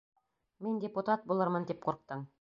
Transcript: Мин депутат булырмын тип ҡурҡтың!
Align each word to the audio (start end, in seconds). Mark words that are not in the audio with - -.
Мин 0.67 0.79
депутат 0.85 1.29
булырмын 1.33 1.71
тип 1.73 1.87
ҡурҡтың! 1.89 2.29